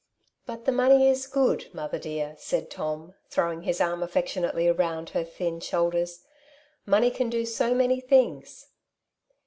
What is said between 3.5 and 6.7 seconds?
his arm affectionately round her thin shoulders. *'